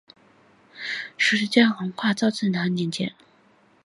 [1.15, 3.13] 时间横跨明治至昭和年间。